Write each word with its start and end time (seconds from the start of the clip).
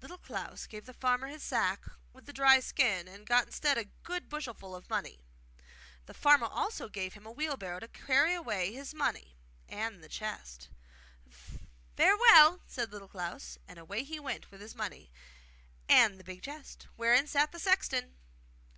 Little 0.00 0.16
Klaus 0.16 0.66
gave 0.66 0.86
the 0.86 0.94
farmer 0.94 1.26
his 1.26 1.42
sack 1.42 1.82
with 2.14 2.24
the 2.24 2.32
dry 2.32 2.58
skin, 2.58 3.06
and 3.06 3.26
got 3.26 3.44
instead 3.44 3.76
a 3.76 3.84
good 4.02 4.30
bushelful 4.30 4.74
of 4.74 4.88
money. 4.88 5.20
The 6.06 6.14
farmer 6.14 6.46
also 6.46 6.88
gave 6.88 7.12
him 7.12 7.26
a 7.26 7.30
wheelbarrow 7.30 7.80
to 7.80 7.88
carry 7.88 8.32
away 8.32 8.72
his 8.72 8.94
money 8.94 9.36
and 9.68 10.02
the 10.02 10.08
chest. 10.08 10.70
'Farewell,' 11.98 12.62
said 12.66 12.90
Little 12.90 13.08
Klaus; 13.08 13.58
and 13.68 13.78
away 13.78 14.04
he 14.04 14.18
went 14.18 14.50
with 14.50 14.62
his 14.62 14.74
money 14.74 15.12
and 15.86 16.18
the 16.18 16.24
big 16.24 16.40
chest, 16.42 16.86
wherein 16.96 17.26
sat 17.26 17.52
the 17.52 17.58
sexton. 17.60 18.14